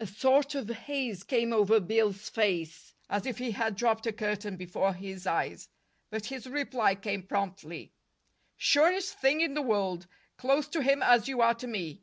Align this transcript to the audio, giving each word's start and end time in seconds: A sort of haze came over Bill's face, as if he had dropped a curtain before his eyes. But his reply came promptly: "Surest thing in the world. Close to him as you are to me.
A 0.00 0.06
sort 0.06 0.54
of 0.54 0.68
haze 0.68 1.22
came 1.24 1.50
over 1.50 1.80
Bill's 1.80 2.28
face, 2.28 2.92
as 3.08 3.24
if 3.24 3.38
he 3.38 3.52
had 3.52 3.74
dropped 3.74 4.06
a 4.06 4.12
curtain 4.12 4.58
before 4.58 4.92
his 4.92 5.26
eyes. 5.26 5.70
But 6.10 6.26
his 6.26 6.46
reply 6.46 6.94
came 6.94 7.22
promptly: 7.22 7.94
"Surest 8.58 9.18
thing 9.18 9.40
in 9.40 9.54
the 9.54 9.62
world. 9.62 10.06
Close 10.36 10.68
to 10.68 10.82
him 10.82 11.02
as 11.02 11.26
you 11.26 11.40
are 11.40 11.54
to 11.54 11.66
me. 11.66 12.02